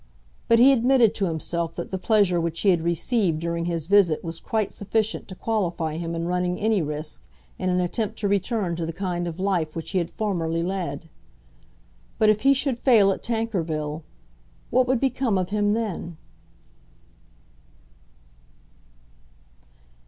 But 0.47 0.57
he 0.57 0.73
admitted 0.73 1.13
to 1.13 1.25
himself 1.27 1.75
that 1.75 1.91
the 1.91 1.99
pleasure 1.99 2.41
which 2.41 2.61
he 2.61 2.69
had 2.69 2.81
received 2.81 3.39
during 3.39 3.65
his 3.65 3.85
visit 3.85 4.23
was 4.23 4.39
quite 4.39 4.71
sufficient 4.71 5.27
to 5.27 5.35
qualify 5.35 5.97
him 5.97 6.15
in 6.15 6.25
running 6.25 6.57
any 6.57 6.81
risk 6.81 7.21
in 7.59 7.69
an 7.69 7.79
attempt 7.79 8.17
to 8.17 8.27
return 8.27 8.75
to 8.77 8.87
the 8.87 8.93
kind 8.93 9.27
of 9.27 9.39
life 9.39 9.75
which 9.75 9.91
he 9.91 9.99
had 9.99 10.09
formerly 10.09 10.63
led. 10.63 11.07
But 12.17 12.29
if 12.31 12.41
he 12.41 12.55
should 12.55 12.79
fail 12.79 13.11
at 13.11 13.21
Tankerville 13.21 14.01
what 14.71 14.87
would 14.87 14.99
become 14.99 15.37
of 15.37 15.51
him 15.51 15.73
then? 15.73 16.17